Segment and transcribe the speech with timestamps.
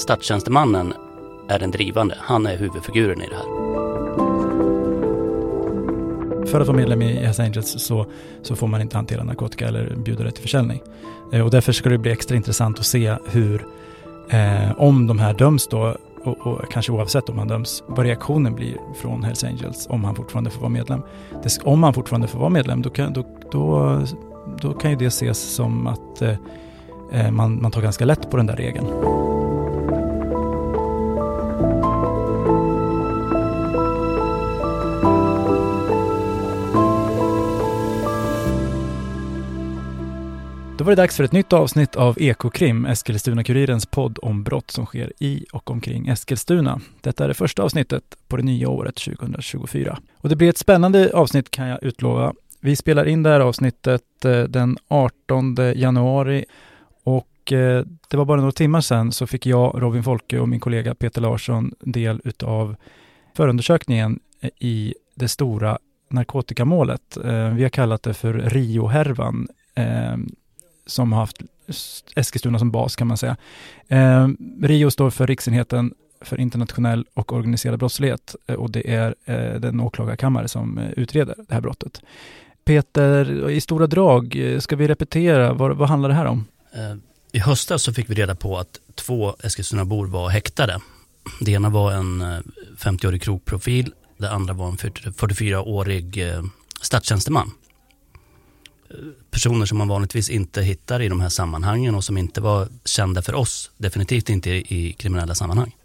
[0.00, 0.94] statstjänstemannen
[1.48, 2.14] är den drivande.
[2.18, 3.70] Han är huvudfiguren i det här.
[6.46, 8.06] För att vara medlem i Hells Angels så,
[8.42, 10.80] så får man inte hantera narkotika eller bjuda det till försäljning.
[11.32, 13.66] Eh, och därför ska det bli extra intressant att se hur,
[14.30, 18.54] eh, om de här döms då, och, och, kanske oavsett om han döms, vad reaktionen
[18.54, 21.02] blir från Hells Angels om han fortfarande får vara medlem.
[21.42, 24.00] Det, om han fortfarande får vara medlem, då kan, då, då,
[24.60, 26.34] då kan ju det ses som att eh,
[27.12, 28.86] eh man, man tar ganska lätt på den där regeln.
[40.80, 44.86] Då var det dags för ett nytt avsnitt av Ekokrim, Eskilstuna-Kurirens podd om brott som
[44.86, 46.80] sker i och omkring Eskilstuna.
[47.00, 49.98] Detta är det första avsnittet på det nya året 2024.
[50.16, 52.34] Och det blir ett spännande avsnitt kan jag utlova.
[52.60, 56.44] Vi spelar in det här avsnittet eh, den 18 januari
[57.04, 60.60] och eh, det var bara några timmar sedan så fick jag, Robin Folke och min
[60.60, 62.76] kollega Peter Larsson del utav
[63.36, 67.16] förundersökningen eh, i det stora narkotikamålet.
[67.54, 69.48] Vi har kallat det för Rio-härvan
[70.86, 71.42] som har haft
[72.16, 73.36] Eskilstuna som bas kan man säga.
[73.88, 74.28] Eh,
[74.62, 79.80] Rio står för Riksenheten för internationell och organiserad brottslighet eh, och det är eh, den
[79.80, 82.02] åklagarkammare som eh, utreder det här brottet.
[82.64, 86.46] Peter, i stora drag, eh, ska vi repetera, vad, vad handlar det här om?
[86.72, 86.96] Eh,
[87.32, 90.80] I höstas så fick vi reda på att två Eskilstunabor var häktade.
[91.40, 92.22] Det ena var en
[92.78, 96.24] 50-årig krogprofil, det andra var en 44-årig
[96.80, 97.50] statstjänsteman
[99.30, 103.22] personer som man vanligtvis inte hittar i de här sammanhangen och som inte var kända
[103.22, 105.76] för oss, definitivt inte i kriminella sammanhang.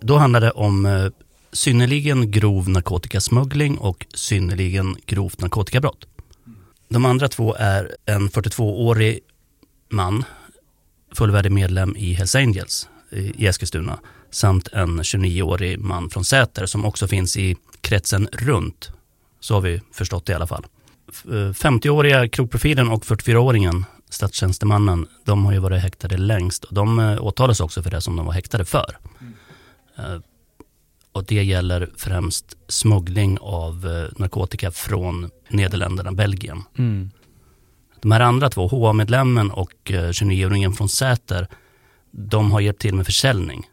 [0.00, 1.06] Då handlar det om eh,
[1.52, 6.06] synnerligen grov narkotikasmuggling och synnerligen grovt narkotikabrott.
[6.88, 9.20] De andra två är en 42-årig
[9.88, 10.24] man,
[11.14, 13.98] fullvärdig medlem i Hells Angels eh, i Eskilstuna,
[14.30, 18.90] samt en 29-årig man från Säter som också finns i kretsen runt.
[19.40, 20.66] Så har vi förstått det i alla fall.
[21.52, 26.64] 50-åriga krogprofilen och 44-åringen, statstjänstemannen, de har ju varit häktade längst.
[26.64, 28.98] Och de eh, åtalas också för det som de var häktade för.
[29.20, 30.22] Mm.
[31.12, 36.62] Och det gäller främst smuggling av eh, narkotika från Nederländerna, Belgien.
[36.78, 37.10] Mm.
[38.00, 41.48] De här andra två, HA-medlemmen och 29-åringen från Säter,
[42.10, 43.66] de har hjälpt till med försäljning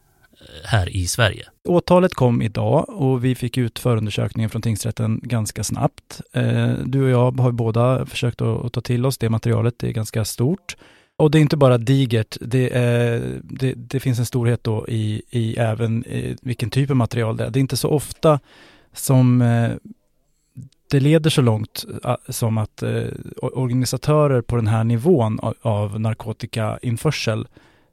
[0.64, 1.46] här i Sverige.
[1.68, 6.22] Åtalet kom idag och vi fick ut förundersökningen från tingsrätten ganska snabbt.
[6.34, 9.92] Eh, du och jag har båda försökt att ta till oss det materialet, det är
[9.92, 10.78] ganska stort.
[11.18, 15.22] Och det är inte bara digert, det, är, det, det finns en storhet då i,
[15.30, 17.50] i även i vilken typ av material det är.
[17.50, 18.40] Det är inte så ofta
[18.94, 19.72] som eh,
[20.92, 21.86] det leder så långt
[22.30, 22.84] som att
[23.38, 27.48] organisatörer på den här nivån av narkotikainförsel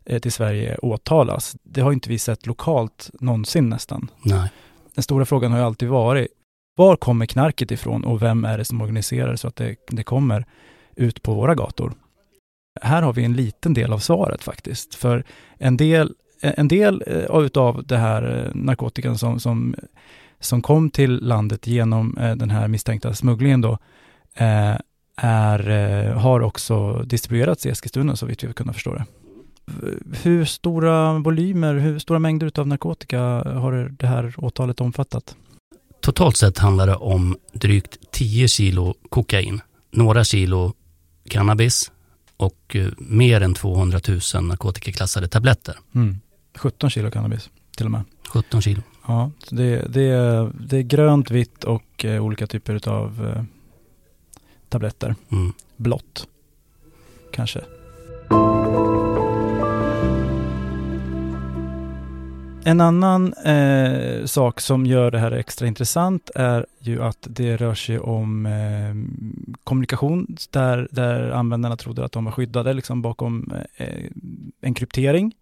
[0.04, 1.56] till Sverige åtalas.
[1.62, 4.10] Det har inte vi sett lokalt någonsin nästan.
[4.22, 4.50] Nej.
[4.94, 6.28] Den stora frågan har ju alltid varit,
[6.76, 10.46] var kommer knarket ifrån och vem är det som organiserar så att det, det kommer
[10.96, 11.92] ut på våra gator?
[12.80, 15.24] Här har vi en liten del av svaret faktiskt, för
[15.58, 19.74] en del, en del eh, utav det här eh, narkotikan som, som,
[20.40, 23.78] som kom till landet genom den här misstänkta smugglingen då,
[25.16, 29.04] är, har också distribuerats i Eskilstuna så vitt vi kunnat förstå det
[30.22, 35.36] hur stora volymer, hur stora mängder av narkotika har det här åtalet omfattat?
[36.00, 40.72] Totalt sett handlar det om drygt 10 kilo kokain, några kilo
[41.28, 41.92] cannabis
[42.36, 44.00] och eh, mer än 200
[44.34, 45.76] 000 narkotikaklassade tabletter.
[45.94, 46.16] Mm.
[46.54, 48.04] 17 kilo cannabis till och med.
[48.28, 48.82] 17 kilo.
[49.06, 53.42] Ja, det, det, är, det är grönt, vitt och eh, olika typer av eh,
[54.68, 55.14] tabletter.
[55.30, 55.52] Mm.
[55.76, 56.26] Blått,
[57.32, 57.60] kanske.
[62.64, 67.74] En annan eh, sak som gör det här extra intressant är ju att det rör
[67.74, 68.94] sig om eh,
[69.64, 74.04] kommunikation där, där användarna trodde att de var skyddade liksom bakom eh,
[74.60, 75.34] en kryptering.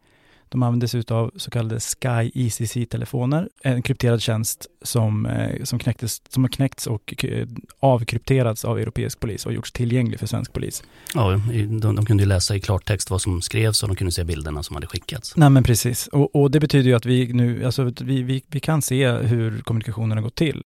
[0.50, 6.22] De använde sig av så kallade Sky ECC-telefoner, en krypterad tjänst som, eh, som, knäcktes,
[6.28, 7.46] som har knäckts och eh,
[7.80, 10.82] avkrypterats av europeisk polis och gjorts tillgänglig för svensk polis.
[11.14, 11.40] Ja,
[11.80, 14.76] de, de kunde läsa i klartext vad som skrevs och de kunde se bilderna som
[14.76, 15.36] hade skickats.
[15.36, 18.60] Nej men precis, och, och det betyder ju att vi nu, alltså vi, vi, vi
[18.60, 20.62] kan se hur kommunikationen har gått till.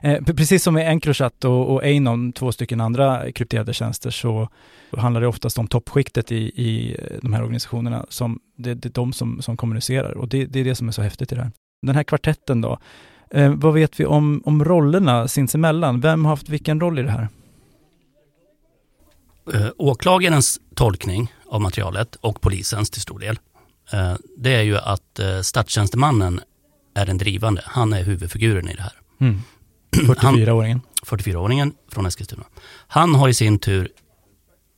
[0.00, 4.48] Eh, precis som med Encrochat och, och Anon, två stycken andra krypterade tjänster, så
[4.96, 8.06] handlar det oftast om toppskiktet i, i de här organisationerna.
[8.08, 10.92] Som, det, det är de som, som kommunicerar och det, det är det som är
[10.92, 11.50] så häftigt i det här.
[11.82, 12.78] Den här kvartetten då,
[13.30, 16.00] eh, vad vet vi om, om rollerna sinsemellan?
[16.00, 17.28] Vem har haft vilken roll i det här?
[19.54, 23.38] Eh, åklagarens tolkning av materialet och polisens till stor del
[23.92, 26.40] eh, det är ju att eh, statstjänstemannen
[26.94, 27.62] är den drivande.
[27.64, 28.92] Han är huvudfiguren i det här.
[29.20, 29.42] Mm.
[29.96, 30.80] 44-åringen.
[31.06, 32.44] 44-åringen från Eskilstuna.
[32.86, 33.88] Han har i sin tur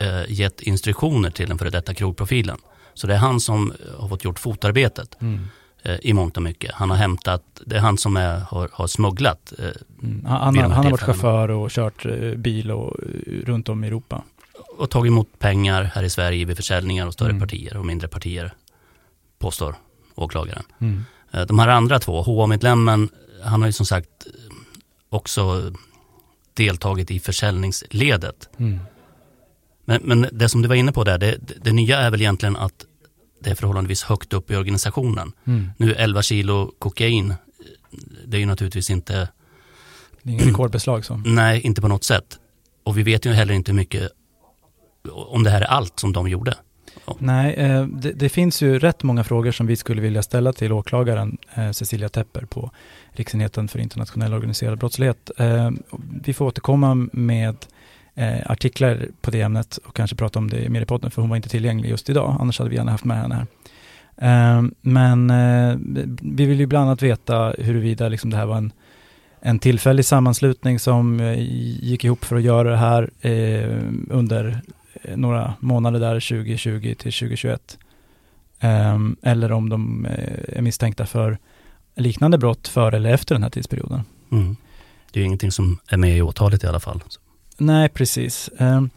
[0.01, 2.59] eh, gett instruktioner till den före detta krogprofilen.
[2.95, 5.41] Så det är han som eh, har fått gjort fotarbetet Mm.
[5.83, 6.75] eh, i mångt och mycket.
[6.75, 9.53] Han har hämtat, det är han som är, har, har smugglat.
[9.59, 9.65] Eh,
[10.03, 10.25] Mm.
[10.25, 14.23] Han, han, har- varit chaufför och kört eh, bil och, eh, runt om i Europa.
[14.79, 17.41] och tagit emot pengar här i Sverige vid försäljningar och större Mm.
[17.41, 18.53] partier och mindre partier,
[19.39, 19.75] påstår
[20.15, 20.63] åklagaren.
[20.81, 21.05] Mm.
[21.49, 23.09] De här andra två, HA-medlemmen,
[23.45, 24.09] han har ju som sagt
[25.11, 25.73] också
[26.55, 28.49] deltagit i försäljningsledet.
[28.59, 28.79] Mm.
[29.85, 32.57] Men, men det som du var inne på där, det, det, nya är väl egentligen
[32.57, 32.85] att
[33.41, 35.33] det är förhållandevis högt upp i organisationen.
[35.45, 35.71] Mm.
[35.77, 37.35] Nu 11 kilo kokain,
[38.27, 39.29] det är ju naturligtvis inte,
[40.23, 41.17] Det är ingen rekordbeslag så.
[41.17, 42.39] nej inte på något sätt.
[42.85, 44.11] Och vi vet ju heller inte hur mycket,
[45.13, 46.55] om det här är allt som de gjorde.
[47.19, 50.73] Nej, eh, det, det finns ju rätt många frågor som vi skulle vilja ställa till
[50.73, 52.71] åklagaren eh, Cecilia Tepper på
[53.19, 55.31] Riksenheten för internationell organiserad brottslighet.
[55.37, 55.71] Eh,
[56.23, 57.57] vi får återkomma med
[58.15, 61.29] eh, artiklar på det ämnet och kanske prata om det mer i podden för hon
[61.29, 63.47] var inte tillgänglig just idag, annars hade vi gärna haft med henne här.
[64.17, 65.33] Eh, men
[66.37, 68.73] vi vill ju bland annat veta huruvida liksom det här var en,
[69.41, 71.35] en tillfällig sammanslutning som
[71.81, 73.11] gick ihop för att göra det här
[74.11, 74.61] under
[75.17, 77.79] några månader där 2020 till 2021.
[79.23, 80.07] Eller om de
[80.49, 81.39] är misstänkta för
[81.99, 84.01] liknande brott före eller efter den här tidsperioden.
[84.33, 84.57] Mm.
[85.13, 87.03] Det är ju ingenting som är med i åtalet i alla fall.
[87.59, 88.51] Nej, precis.
[88.59, 88.91] Ehm,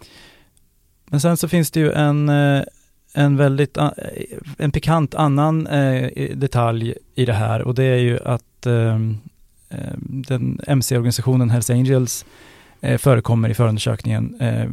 [1.06, 2.64] men sen så finns det ju en, eh,
[3.14, 3.94] en väldigt a-
[4.58, 9.18] en pikant annan eh, detalj i det här och det är ju att ehm,
[9.70, 12.26] ehm, den MC-organisationen Hells Angels
[12.82, 14.70] eh, förekommer i förundersökningen, eh,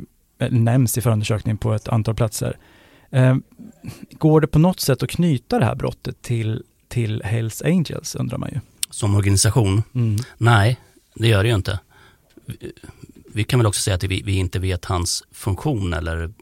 [0.50, 2.56] nämns i förundersökningen på ett antal platser.
[3.10, 3.36] Eh,
[4.12, 6.62] går det på något sätt att knyta det här brottet till,
[6.98, 8.60] till Hells Angels undrar man ju.
[8.90, 9.82] Som organisation,
[10.38, 10.76] nej
[11.14, 11.80] det gör det ju inte.
[12.46, 12.72] Vi-
[13.34, 16.32] Vi kan väl också säga att vi, vi inte vet hans funktion eller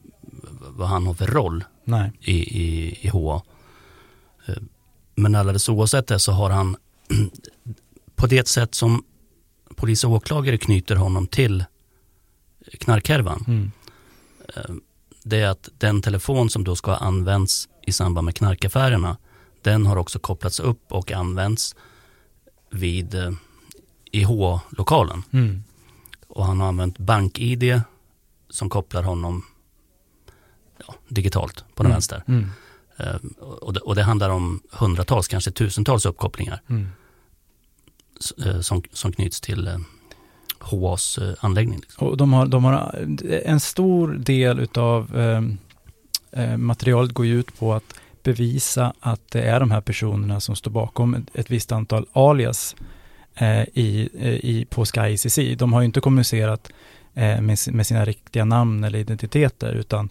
[0.76, 2.12] vad han har för roll Nej.
[2.20, 2.32] i,
[2.62, 3.42] i, i HA.
[4.46, 4.54] Eh,
[5.14, 6.76] Men alldeles oavsett det så har han
[8.16, 9.04] på det sätt som
[9.76, 11.64] polis och åklagare knyter honom till
[12.80, 13.44] knarkhärvan.
[13.48, 13.70] Mm.
[14.56, 14.74] eh,
[15.22, 19.16] Det är att den telefon som då ska ha använts i samband med knarkaffärerna
[19.66, 21.74] den har också kopplats upp och använts
[22.70, 23.30] vid eh,
[24.12, 25.22] IH-lokalen.
[25.32, 25.62] Mm.
[26.28, 27.80] Och han har använt bank-id
[28.50, 29.42] som kopplar honom
[30.86, 31.94] ja, digitalt på den Mm.
[31.94, 32.22] vänster.
[32.28, 32.46] Mm.
[32.96, 36.88] Eh, och, det, och det handlar om hundratals, kanske tusentals uppkopplingar Mm.
[38.46, 39.70] eh, som, som knyts till
[40.58, 41.78] HAs anläggning.
[41.80, 42.08] Liksom.
[42.08, 43.06] Och de har, de har
[43.44, 45.42] en stor del utav eh,
[46.42, 47.94] eh, materialet går ju ut på att
[48.26, 52.76] bevisa att det är de här personerna som står bakom ett, visst antal alias
[53.34, 55.38] eh, i, eh, i, på Sky ICC.
[55.58, 56.70] De har ju inte kommunicerat
[57.14, 60.08] eh, med, med sina riktiga namn eller identiteter utan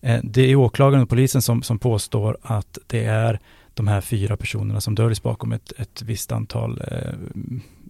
[0.00, 3.40] eh, det är åklagaren och polisen som, som påstår att det är
[3.74, 7.14] de här fyra personerna som döljs bakom ett, ett visst antal eh,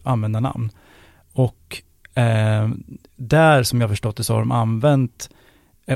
[0.05, 0.71] användarnamn.
[1.33, 1.83] Och
[2.19, 2.69] Eh,
[3.17, 5.38] där som jag förstått det så har de använt eh,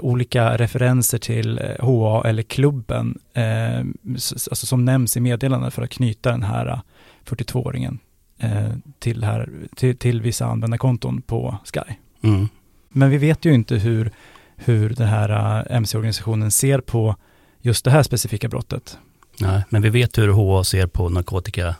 [0.00, 3.78] olika referenser till eh, HA eller klubben, eh,
[4.24, 6.80] alltså som nämns i meddelandet för att knyta den här eh,
[7.24, 7.98] 42-åringen
[8.38, 8.68] eh,
[8.98, 11.94] till, här, till, till vissa användarkonton på Sky.
[12.22, 12.48] Mm.
[12.88, 14.10] Men vi vet ju inte hur,
[14.56, 15.30] hur den här
[15.70, 17.16] eh, MC-organisationen ser på
[17.60, 18.98] just det här specifika brottet
[19.40, 21.74] Nej, men vi vet hur HA ser på narkotika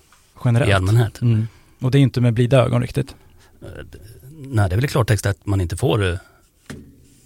[0.45, 0.71] generellt.
[0.71, 1.21] i allmänhet.
[1.21, 1.49] Mm.
[1.81, 3.15] Och det är inte med blida ögon riktigt.
[3.63, 3.69] Eh,
[4.45, 6.19] Nej, det är väl i klartext att man inte får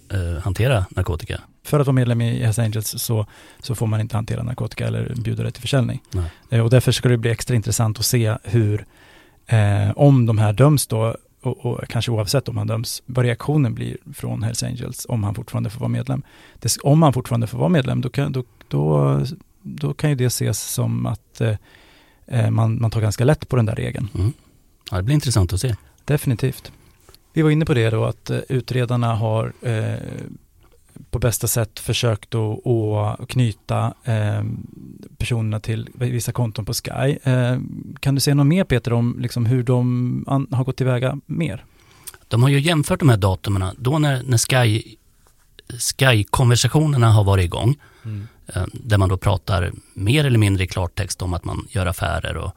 [0.09, 1.41] eh, hantera narkotika.
[1.63, 3.25] för att vara medlem i Hells Angels så,
[3.59, 6.01] så får man inte hantera narkotika eller bjuda det till försäljning.
[6.49, 8.85] Eh, och därför ska det bli extra intressant att se hur,
[9.47, 13.73] eh, om de här döms då, och, och kanske oavsett om han döms, vad reaktionen
[13.73, 16.23] blir från Hells Angels om han fortfarande får vara medlem.
[16.59, 19.21] Det, om han fortfarande får vara medlem, då kan, då, då,
[19.61, 21.55] då kan ju det ses som att eh,
[22.27, 24.09] eh, man, man tar ganska lätt på den där regeln.
[24.15, 24.33] Mm.
[24.91, 25.75] Ja, det blir intressant att se.
[26.05, 26.71] Definitivt.
[27.37, 29.93] Vi var inne på det då att eh, utredarna har eh,
[31.11, 34.43] på bästa sätt försökt att, att knyta eh,
[35.17, 37.17] personerna till vissa konton på Sky.
[37.23, 37.57] Eh,
[37.99, 41.65] kan du säga något mer Peter om liksom, hur de an, har gått tillväga mer?
[42.27, 44.95] De har ju jämfört de här datumen då när, när Sky,
[45.79, 47.75] Sky-konversationerna har varit igång.
[48.55, 52.37] eh, Där man då pratar mer eller mindre i klartext om att man gör affärer
[52.37, 52.51] och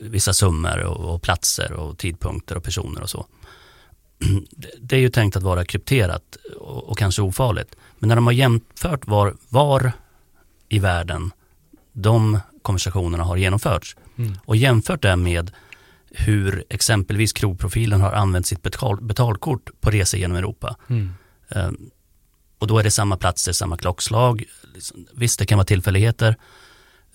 [0.00, 3.26] vissa summor och, och platser och tidpunkter och personer och så.
[4.80, 7.76] Det- är ju tänkt att vara krypterat och, och kanske ofarligt.
[7.98, 9.92] Men när de har jämfört var, var
[10.68, 11.30] i världen
[11.92, 13.96] de konversationerna har genomförts.
[14.18, 14.32] Mm.
[14.44, 15.50] Och jämfört det med
[16.10, 20.76] hur exempelvis krogprofilen har använt sitt betal, betalkort på resor genom Europa.
[20.88, 21.12] Mm.
[21.48, 21.70] Eh,
[22.58, 24.44] och då är det samma platser, samma klockslag.
[24.74, 26.36] Liksom, Visst, det kan vara tillfälligheter.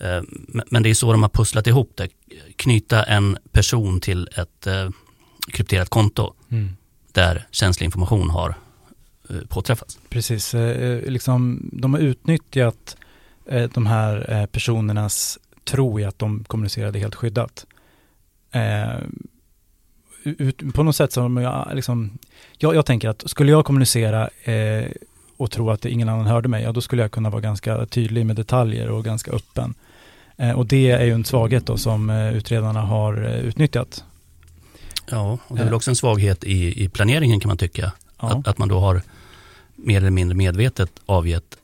[0.00, 0.22] Eh,
[0.70, 2.08] men- det är så de har pusslat ihop det.
[2.56, 4.90] Knyta en person till ett eh,
[5.52, 6.76] krypterat konto Mm
[7.18, 8.54] där känslig information har
[9.30, 9.98] eh, påträffats.
[10.08, 12.96] Precis, eh, eh, liksom, de har utnyttjat
[13.74, 17.66] de här personernas tro i att de kommunicerade helt skyddat.
[20.24, 22.18] Ut, på något sätt så har de ah, liksom,
[22.58, 24.28] jag, jag tänker att skulle jag kommunicera
[25.36, 28.26] och tro att ingen annan hörde mig, ja då skulle jag kunna vara ganska tydlig
[28.26, 29.74] med detaljer och ganska öppen.
[30.56, 34.04] Och det är ju en svaghet då som utredarna har utnyttjat.
[35.10, 37.92] Ja, och det är väl också en svaghet i, i planeringen kan man tycka.
[38.20, 39.02] Ja, Att, att man då har
[39.76, 41.56] mer eller mindre medvetet avgett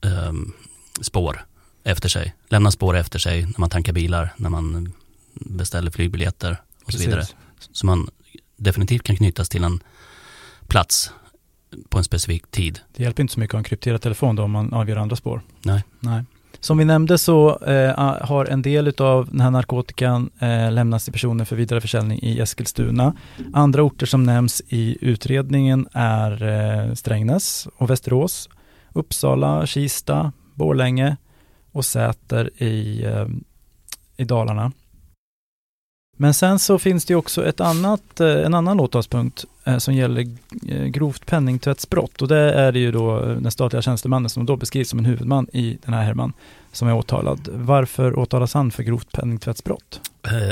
[0.00, 0.52] ehm,
[1.00, 1.44] spår
[1.84, 2.34] efter sig.
[2.48, 4.92] Lämnar spår efter sig när man tankar bilar, när man
[5.34, 7.06] beställer flygbiljetter och så precis.
[7.06, 7.26] vidare.
[7.72, 8.08] Så man
[8.56, 9.80] definitivt kan knytas till en
[10.66, 11.10] plats
[11.88, 12.80] på en specifik tid.
[12.96, 15.16] Det hjälper inte så mycket att ha en krypterad telefon då om man avgör andra
[15.16, 15.42] spår.
[15.62, 15.84] Nej.
[16.00, 16.24] Nej.
[16.60, 21.12] Som vi nämnde så eh, har en del av den här narkotikan eh, lämnats till
[21.12, 23.14] personer för vidare försäljning i Eskilstuna.
[23.52, 28.48] Andra orter som nämns i utredningen är eh, Strängnäs och Västerås,
[28.92, 31.16] Uppsala, Kista, Borlänge
[31.72, 33.26] och Säter i, eh,
[34.16, 34.72] i Dalarna.
[36.20, 40.26] Men sen så finns det också ett annat, eh, en annan åtalspunkt eh, som gäller
[40.68, 44.88] eh, grovt penningtvättsbrott och det är det ju då den statliga tjänstemannen som då beskrivs
[44.88, 46.32] som en huvudman i den här härvan
[46.72, 47.48] som är åtalad.
[47.52, 50.00] Varför åtalas han för grovt penningtvättsbrott?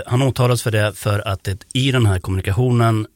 [0.06, 3.06] Han åtalas för det för att det i den här kommunikationen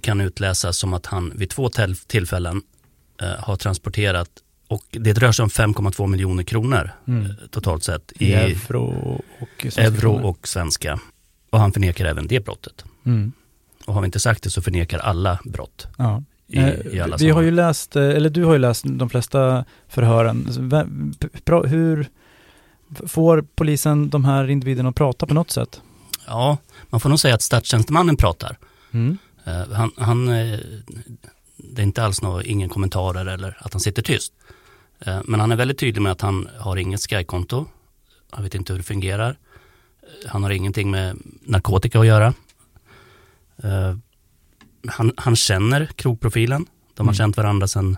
[0.00, 1.70] kan utläsas som att han vid två
[2.06, 2.62] tillfällen
[3.38, 4.30] har transporterat
[4.68, 7.26] och det rör sig om 5,2 miljoner kronor Mm.
[7.50, 11.00] totalt sett I i euro och svenska euro och svenska.
[11.50, 12.84] Och han förnekar även det brottet.
[13.06, 13.32] Mm.
[13.86, 16.22] Och har vi inte sagt det så förnekar alla brott Ja.
[16.46, 19.10] i, Eh, i alla vi har ju läst, eh, eller du har ju läst de
[19.10, 20.48] flesta förhören.
[21.68, 22.08] Hur
[23.06, 25.80] får polisen de här individerna att prata på något sätt?
[26.26, 26.58] Ja,
[26.90, 28.58] man får nog säga att statstjänstemannen pratar.
[28.92, 29.18] Mm.
[29.44, 30.26] Eh, han, han,
[31.56, 34.32] det är inte alls några, ingen kommentarer eller att han sitter tyst.
[35.24, 37.66] Men han är väldigt tydlig med att han har inget Sky-konto.
[38.30, 39.36] Han vet inte hur det fungerar.
[40.28, 42.34] Han har ingenting med narkotika att göra.
[43.62, 43.96] Eh,
[44.88, 46.66] han, han känner krogprofilen.
[46.94, 47.14] De har Mm.
[47.14, 47.96] känt varandra sedan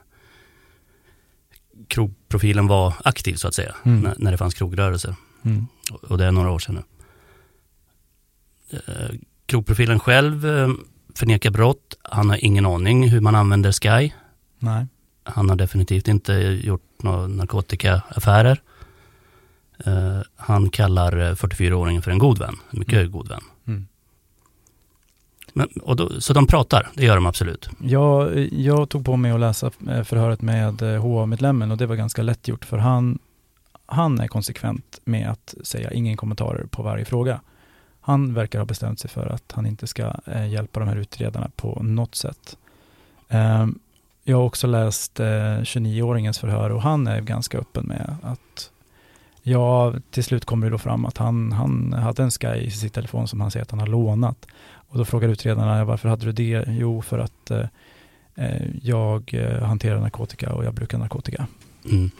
[1.89, 3.75] krogprofilen var aktiv så att säga.
[3.85, 4.01] Mm.
[4.01, 5.15] När, när det fanns krogrörelser.
[5.45, 5.67] Mm.
[5.93, 6.83] Och- Och det är några år sedan nu.
[8.87, 9.11] Eh,
[9.47, 10.69] Krogprofilen själv eh,
[11.15, 11.95] förnekar brott.
[12.03, 14.13] Han har ingen aning hur man använder Sky.
[14.59, 14.87] Nej.
[15.25, 16.33] Han har definitivt inte
[16.65, 18.63] gjort några narkotikaaffärer.
[19.87, 22.55] Eh, Han kallar eh, 44-åringen för en god vän.
[22.71, 23.13] En mycket Mm.
[23.13, 23.41] god vän.
[23.67, 23.87] Mm.
[25.55, 27.71] Men, och då, så de pratar, det gör de absolut.
[27.81, 31.97] Jag, jag tog på mig att läsa eh, förhöret med eh, HA-medlemmen och det var
[31.97, 33.19] ganska lätt gjort för han,
[33.87, 37.41] han är konsekvent med att säga ingen kommentarer på varje fråga.
[38.01, 41.51] Han verkar ha bestämt sig för att han inte ska eh, hjälpa de här utredarna
[41.57, 42.57] på något sätt.
[43.29, 43.79] Ehm,
[44.25, 48.71] jag har också läst eh, 29-åringens förhör och han är ganska öppen med att
[49.43, 52.91] Ja, till slut kommer det då fram att han, han hade en Sky i sin
[52.91, 54.47] telefon som han säger att han har lånat.
[54.73, 56.65] Och då frågar utredarna, varför hade du det?
[56.69, 57.67] Jo, för att eh,
[58.35, 61.47] eh, jag eh, hanterar narkotika och jag brukar narkotika.
[61.85, 62.11] Mm.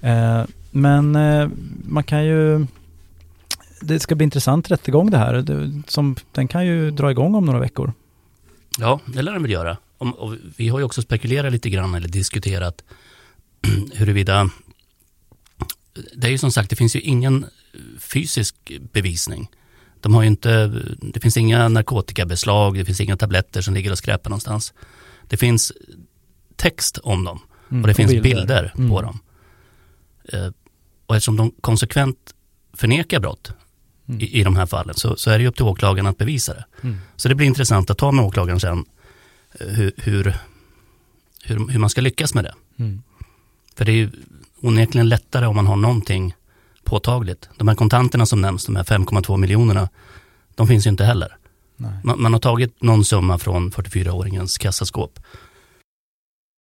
[0.00, 1.48] Eh, men eh,
[1.84, 2.66] man kan ju,
[3.80, 5.34] det ska bli intressant rättegång det här.
[5.34, 7.92] Det, som, den kan ju dra igång om några veckor.
[8.78, 9.76] Ja, det lär de väl göra.
[9.98, 12.84] Om, och vi har ju också spekulerat lite grann eller diskuterat
[13.92, 14.50] huruvida
[16.16, 17.46] det är ju som sagt, det finns ju ingen
[17.98, 19.50] fysisk bevisning.
[20.00, 20.66] De har ju inte,
[21.00, 24.74] det finns inga narkotikabeslag, det finns inga tabletter som ligger och skräpar någonstans.
[25.28, 25.72] Det finns
[26.56, 28.90] text om dem Mm, och det finns bilder, Mm.
[28.90, 29.18] på dem.
[30.28, 30.48] Eh,
[31.06, 32.34] och eftersom de konsekvent
[32.74, 33.52] förnekar brott
[34.08, 34.20] Mm.
[34.20, 36.54] i, i de här fallen så, så är det ju upp till åklagaren att bevisa
[36.54, 36.64] det.
[36.82, 36.98] Mm.
[37.16, 38.84] Så det blir intressant att ta med åklagaren sen
[39.60, 40.36] eh, hur, hur,
[41.44, 42.54] hur, hur man ska lyckas med det.
[42.78, 43.02] Mm.
[43.76, 44.10] För det är ju
[44.62, 46.34] onekligen lättare om man har någonting
[46.84, 47.48] påtagligt.
[47.56, 49.88] De här kontanterna som nämns, de här 5,2 miljonerna,
[50.54, 51.36] de finns ju inte heller.
[52.02, 55.18] Man, man har tagit någon summa från 44-åringens kassaskåp.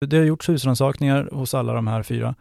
[0.08, 2.36] Det har gjorts husrannsakningar hos alla de här fyra.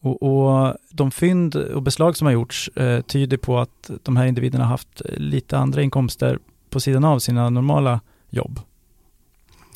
[0.00, 4.26] Och, och de fynd och beslag som har gjorts eh, tyder på att de här
[4.26, 6.38] individerna har haft lite andra inkomster
[6.70, 8.60] på sidan av sina normala jobb.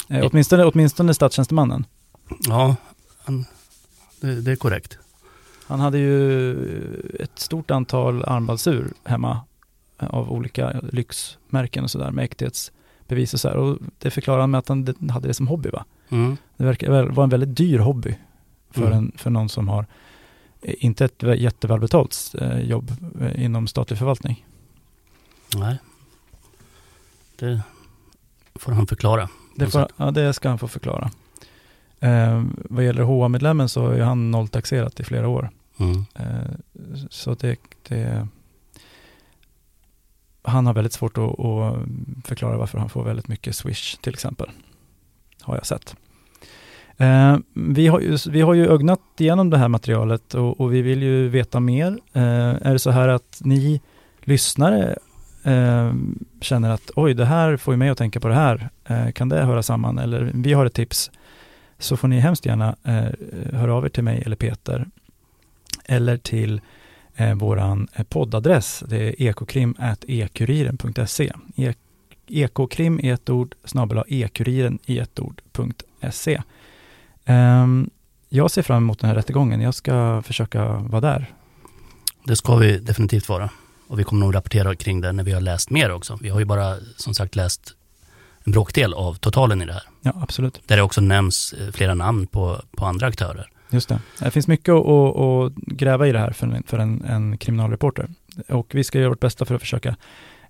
[0.08, 1.84] Eh, åtminstone, åtminstone statstjänstemannen.
[2.40, 2.76] Ja,
[4.20, 4.98] det, det är korrekt.
[5.66, 6.52] Han hade ju
[7.20, 9.40] ett stort antal armbandsur hemma
[9.98, 13.56] eh, av olika lyxmärken och sådär med äkthetsbevis och så här.
[13.56, 15.84] Och det förklarar han med att han hade det som hobby va?
[16.08, 16.36] Mm.
[16.56, 18.16] Det verkar vara en väldigt dyr hobby
[18.70, 18.92] för, Mm.
[18.98, 19.86] en, för någon som har
[20.62, 22.92] eh, inte ett jättevälbetalt eh, jobb
[23.36, 24.46] inom statlig förvaltning.
[25.56, 25.76] Nej.
[27.36, 27.60] Det
[28.54, 29.28] får han förklara.
[29.56, 31.10] Det, får, ja, det ska han få förklara.
[32.04, 35.50] Eh, vad gäller HA-medlemmen så är han nolltaxerat i flera år.
[35.80, 36.04] Mm.
[36.14, 36.50] Eh,
[37.10, 37.56] så det,
[37.88, 38.28] det...
[40.42, 41.76] Han har väldigt svårt att, att
[42.24, 44.50] förklara varför han får väldigt mycket Swish till exempel.
[45.40, 45.96] Har jag sett.
[46.96, 50.82] Eh, vi, har ju, vi har ju ögnat igenom det här materialet och, och vi
[50.82, 51.98] vill ju veta mer.
[52.12, 52.22] Eh,
[52.66, 53.80] är det så här att ni
[54.20, 54.98] lyssnare
[55.42, 55.92] eh,
[56.40, 58.68] känner att oj, det här får ju mig att tänka på det här.
[58.84, 59.98] Eh, kan det höra samman?
[59.98, 61.10] Eller vi har ett tips.
[61.84, 63.08] Så får ni hemskt gärna eh,
[63.52, 64.86] höra av er till mig eller Peter.
[65.84, 66.60] Eller till
[67.16, 68.84] eh, våran eh, poddadress.
[68.88, 71.32] Det är ekokrim.ekuriren.se.
[71.56, 71.74] E-
[72.26, 76.36] ekokrim i ett ord snabel ekuriren i ett ord.se.
[76.36, 76.42] Um,
[77.24, 77.90] ehm,
[78.28, 79.60] jag ser fram emot den här rättegången.
[79.60, 81.34] Jag ska försöka vara där.
[82.24, 83.50] Det ska vi definitivt vara.
[83.88, 86.18] Och vi kommer nog rapportera kring det när vi har läst mer också.
[86.20, 87.74] Vi har ju bara som sagt läst
[88.44, 89.82] en bråkdel av totalen i det här.
[90.00, 90.60] Ja, absolut.
[90.66, 93.50] Där det också nämns eh, flera namn på, på andra aktörer.
[93.70, 94.00] Just det.
[94.18, 97.38] Det finns mycket att, att, att gräva i det här för, en, för en, en
[97.38, 98.08] kriminalreporter.
[98.48, 99.96] Och vi ska göra vårt bästa för att försöka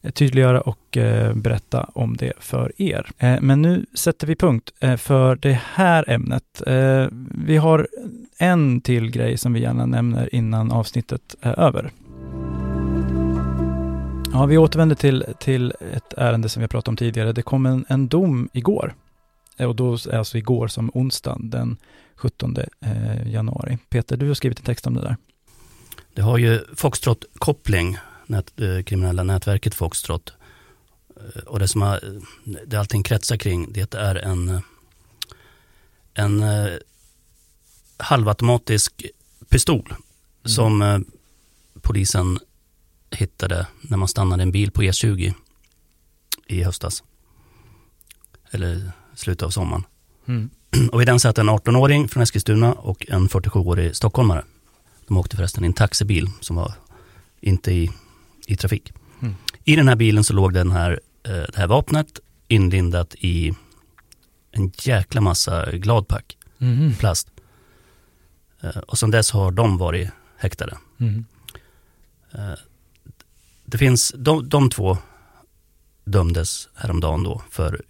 [0.02, 3.10] eh, tydliggöra och eh, berätta om det för er.
[3.18, 6.62] Eh, men nu sätter vi punkt eh, för det här ämnet.
[7.46, 7.88] Vi har
[8.38, 11.90] en till grej som vi gärna nämner innan avsnittet är över.
[14.34, 17.32] Ja, vi återvänder till, till ett ärende som vi har pratat om tidigare.
[17.32, 18.94] Det kom en, en dom igår.
[19.56, 21.76] Eh, Och då är alltså igår som onsdag den
[22.16, 23.78] 17 eh, januari.
[23.88, 25.16] Peter, du har skrivit en text om det där.
[26.14, 30.32] Det har ju Foxtrot-koppling, nät, eh, kriminella nätverket Foxtrot.
[31.46, 32.00] Och det som har,
[32.66, 34.62] det allting kretsar kring, det är en,
[36.14, 36.42] en
[37.96, 39.06] halvautomatisk
[39.48, 39.94] pistol
[40.44, 40.98] som eh,
[41.80, 42.38] polisen
[43.10, 45.34] hittade när man stannade en bil på E20
[46.46, 47.02] i höstas.
[48.50, 49.84] Eller slutet av sommaren.
[50.26, 50.50] Mm.
[50.92, 54.44] Och i den satt en 18-åring från Eskilstuna och en 47-årig stockholmare.
[55.06, 56.72] De åkte förresten i en taxibil som var
[57.40, 57.90] inte i,
[58.46, 58.92] i trafik.
[59.22, 59.34] Mm.
[59.64, 63.52] I den här bilen så låg den här, eh, det här vapnet inlindat i
[64.50, 66.94] en jäkla massa gladpack, Mhm.
[66.94, 67.28] plast.
[68.60, 70.78] Eh, Och sedan dess har de varit häktade.
[70.96, 71.24] Mhm.
[73.64, 74.98] Det finns, de, de två
[76.04, 77.82] dömdes häromdagen då för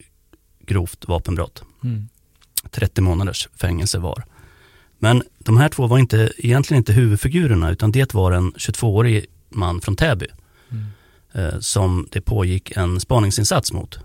[0.60, 1.62] grovt vapenbrott.
[1.84, 2.08] Mm.
[2.70, 4.24] 30 månaders fängelse var.
[4.98, 9.80] Men de här två var inte, egentligen inte huvudfigurerna utan det var en 22-årig man
[9.80, 10.26] från Täby
[10.70, 10.84] Mm.
[11.32, 13.98] eh, som det pågick en spaningsinsats mot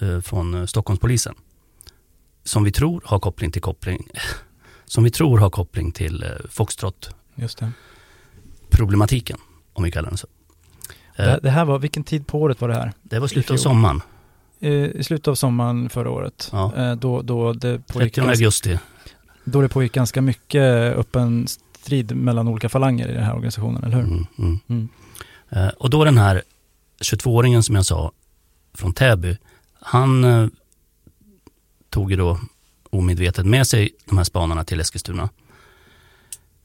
[0.00, 1.34] eh, från eh, Stockholmspolisen.
[2.44, 4.08] Som vi tror har koppling till koppling,
[4.84, 7.72] som vi tror har koppling till eh, Foxtrot-problematiken, Just det.
[9.72, 10.26] om vi kallar den så.
[11.20, 11.40] Eh, det.
[11.42, 12.92] Det här var, vilken tid på året var det här?
[13.02, 14.02] det var slutet av sommaren,
[14.62, 16.48] Eh, I slutet av sommaren förra året.
[16.52, 16.72] Ja.
[16.76, 18.78] Eh, Då, då, det pågick 30 ganska, augusti.
[19.44, 21.46] då det pågick ganska mycket öppen
[21.78, 24.04] strid mellan olika falanger i den här organisationen, eller hur?
[24.04, 24.88] Mm, mm.
[25.50, 25.70] Mm.
[25.78, 26.42] Och då den här
[27.02, 28.12] 22-åringen som jag sa
[28.74, 29.36] från Täby,
[29.80, 30.46] han eh,
[31.90, 32.38] tog ju då
[32.90, 35.28] omedvetet med sig de här spanarna till Eskilstuna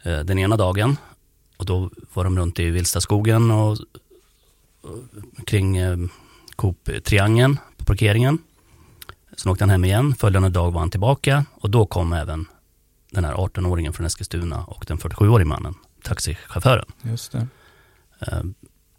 [0.04, 0.98] eh, den ena dagen.
[1.58, 3.78] Och då var de runt i Vilstaskogen och
[5.46, 5.98] kring eh,
[6.56, 8.38] Coop-triangeln på parkeringen.
[9.38, 12.46] Sen åkte han hem igen, följande dag var han tillbaka och då kom även
[13.12, 16.86] den här 18-åringen från Eskilstuna och den 47-årige mannen, taxichauffören.
[17.02, 17.48] Just det.
[18.20, 18.42] Eh,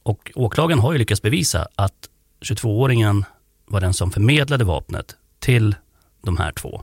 [0.02, 2.08] Och åklagaren har ju lyckats bevisa att
[2.40, 3.24] 22-åringen
[3.66, 5.74] var den som förmedlade vapnet till
[6.24, 6.82] de här två.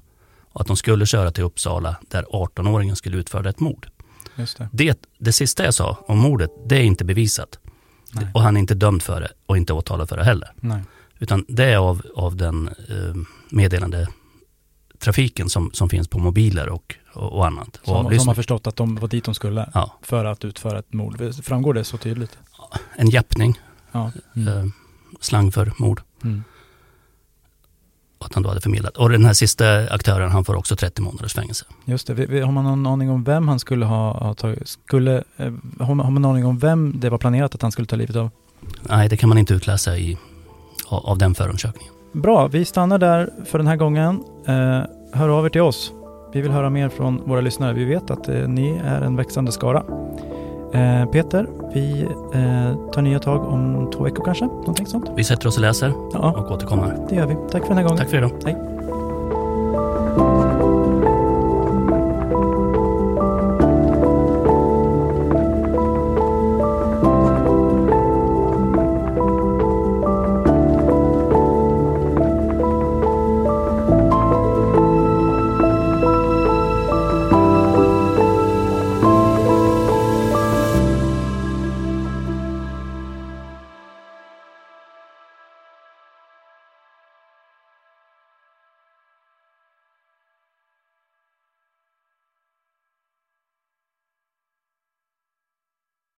[0.51, 3.87] Och att de skulle köra till Uppsala där 18-åringen skulle utföra ett mord.
[4.35, 4.69] Just det.
[4.71, 7.59] Det, det sista jag sa om mordet, det är inte bevisat.
[8.13, 8.27] Nej.
[8.33, 10.49] Och han är inte dömd för det och inte åtalad för det heller.
[10.55, 10.81] Nej.
[11.19, 13.15] Utan det är av, av den eh,
[13.49, 14.07] meddelande
[14.99, 17.67] trafiken som, som finns på mobiler och, och, och annat.
[17.67, 18.27] Och Som, som avlyssning.
[18.27, 21.33] har förstått att de var dit de skulle ja, för att utföra ett mord.
[21.43, 22.37] Framgår det så tydligt?
[22.95, 23.59] en jappning,
[23.91, 24.11] Ja.
[24.35, 24.47] Mm.
[24.57, 24.65] eh,
[25.21, 26.01] slang för mord.
[26.23, 26.43] Mm.
[28.25, 28.97] Att han då hade förmedlat.
[28.97, 31.65] Och den här sista aktören, han får också 30 månaders fängelse.
[31.85, 32.41] Just det.
[32.43, 35.99] Har man någon aning om vem han skulle ha, ha tagit, skulle, eh, har, man,
[36.05, 38.29] har man någon aning om vem det var planerat att han skulle ta livet av?
[38.81, 40.17] Nej, det kan man inte utläsa i,
[40.87, 41.93] av, av den förundersökningen.
[42.13, 44.23] Bra, vi stannar där för den här gången.
[44.47, 44.81] Eh,
[45.13, 45.91] hör av er till oss
[46.33, 47.73] Vi vill höra mer från våra lyssnare.
[47.73, 49.83] Vi vet att eh, ni är en växande skara.
[50.73, 52.01] Eh, Peter, vi
[52.33, 54.45] eh, tar nya tag om två veckor kanske?
[54.45, 55.11] Någonting sånt?
[55.15, 56.97] Vi sätter oss och läser Ja, och återkommer.
[57.09, 57.35] det gör vi.
[57.51, 57.97] Tack för den här gången.
[57.97, 58.31] Tack för idag.
[58.45, 58.57] Hej.